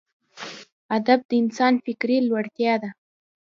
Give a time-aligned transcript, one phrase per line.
[0.97, 2.89] ادب د انسان فکري لوړتیا ده.